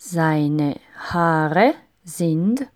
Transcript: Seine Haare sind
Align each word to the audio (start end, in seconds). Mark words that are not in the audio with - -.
Seine 0.00 0.76
Haare 0.96 1.74
sind 2.04 2.68